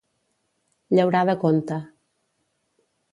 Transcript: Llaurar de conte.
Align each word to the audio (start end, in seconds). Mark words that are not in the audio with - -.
Llaurar 0.99 1.21
de 1.31 1.35
conte. 1.45 1.77